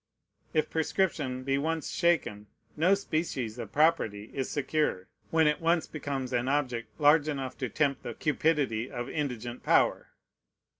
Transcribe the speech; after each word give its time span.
If 0.51 0.71
prescription 0.71 1.43
be 1.43 1.59
once 1.59 1.91
shaken, 1.91 2.47
no 2.75 2.95
species 2.95 3.59
of 3.59 3.71
property 3.71 4.31
is 4.33 4.49
secure, 4.49 5.09
when 5.29 5.45
it 5.45 5.61
once 5.61 5.85
becomes 5.85 6.33
an 6.33 6.47
object 6.47 6.99
large 6.99 7.27
enough 7.27 7.55
to 7.59 7.69
tempt 7.69 8.01
the 8.01 8.15
cupidity 8.15 8.89
of 8.89 9.07
indigent 9.07 9.61
power. 9.61 10.09